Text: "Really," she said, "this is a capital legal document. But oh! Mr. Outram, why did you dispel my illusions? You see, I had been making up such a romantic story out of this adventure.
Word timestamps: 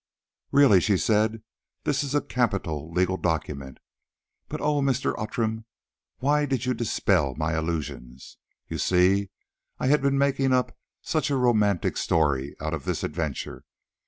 "Really," 0.51 0.79
she 0.79 0.97
said, 0.97 1.43
"this 1.83 2.03
is 2.03 2.15
a 2.15 2.21
capital 2.23 2.91
legal 2.91 3.17
document. 3.17 3.77
But 4.49 4.59
oh! 4.59 4.81
Mr. 4.81 5.13
Outram, 5.15 5.65
why 6.17 6.47
did 6.47 6.65
you 6.65 6.73
dispel 6.73 7.35
my 7.35 7.55
illusions? 7.55 8.39
You 8.67 8.79
see, 8.79 9.29
I 9.77 9.85
had 9.89 10.01
been 10.01 10.17
making 10.17 10.53
up 10.53 10.75
such 11.03 11.29
a 11.29 11.37
romantic 11.37 11.97
story 11.97 12.55
out 12.59 12.73
of 12.73 12.85
this 12.85 13.03
adventure. 13.03 13.63